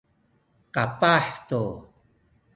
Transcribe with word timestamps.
kapah 0.73 1.25
tu 1.49 1.63